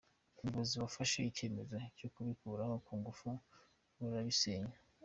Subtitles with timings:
[0.39, 3.29] Ubuyobozi bwafashe icyemezo cyo kubikuraho ku ngufu,
[3.97, 4.75] buragisenya.